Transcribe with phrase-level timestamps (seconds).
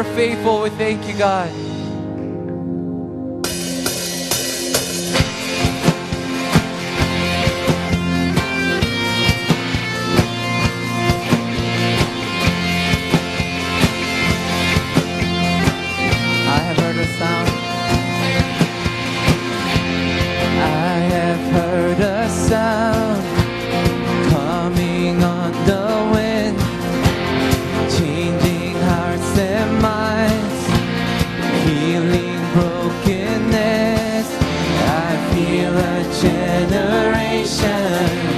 [0.00, 0.62] You're faithful.
[0.62, 1.69] We thank you, God.
[35.60, 38.29] heal a generation.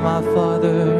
[0.00, 0.97] my Father.